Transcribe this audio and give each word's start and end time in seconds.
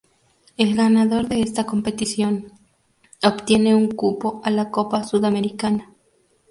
El 0.57 0.75
ganador 0.75 1.27
de 1.27 1.41
esta 1.43 1.67
competición 1.67 2.53
obtiene 3.21 3.75
un 3.75 3.87
cupo 3.91 4.41
a 4.43 4.49
la 4.49 4.71
Copa 4.71 5.03
Sudamericana. 5.03 5.93